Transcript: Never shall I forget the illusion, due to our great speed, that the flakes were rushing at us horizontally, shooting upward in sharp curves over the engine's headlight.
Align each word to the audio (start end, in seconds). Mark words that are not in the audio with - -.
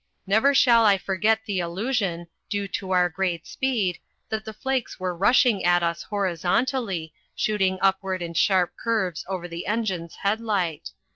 Never 0.25 0.55
shall 0.55 0.83
I 0.83 0.97
forget 0.97 1.41
the 1.45 1.59
illusion, 1.59 2.25
due 2.49 2.67
to 2.69 2.89
our 2.89 3.07
great 3.07 3.45
speed, 3.45 3.99
that 4.29 4.43
the 4.45 4.51
flakes 4.51 4.99
were 4.99 5.15
rushing 5.15 5.63
at 5.63 5.83
us 5.83 6.01
horizontally, 6.01 7.13
shooting 7.35 7.77
upward 7.83 8.23
in 8.23 8.33
sharp 8.33 8.75
curves 8.77 9.23
over 9.27 9.47
the 9.47 9.67
engine's 9.67 10.15
headlight. 10.15 10.89